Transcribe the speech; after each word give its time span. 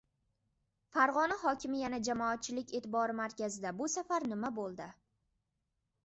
Farg‘ona 0.93 1.35
hokimi 1.41 1.81
yana 1.81 1.99
jamoatchilik 2.07 2.73
e’tibori 2.79 3.15
markazida! 3.19 3.73
Bu 3.83 3.89
safar 3.97 4.25
nima 4.31 4.51
bo‘ldi? 4.61 4.89